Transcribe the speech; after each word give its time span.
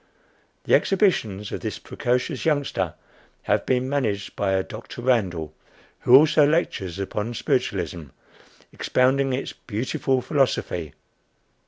The 0.63 0.73
exhibitions 0.73 1.51
of 1.51 1.59
this 1.61 1.77
precocious 1.77 2.43
youngster 2.43 2.95
have 3.43 3.67
been 3.67 3.87
"managed" 3.87 4.35
by 4.35 4.53
a 4.53 4.63
Dr. 4.63 4.99
Randall, 5.03 5.53
who 5.99 6.15
also 6.15 6.43
lectures 6.43 6.97
upon 6.97 7.35
Spiritualism, 7.35 8.05
expounding 8.73 9.31
its 9.31 9.53
"beautiful 9.53 10.19
philosophy." 10.23 10.93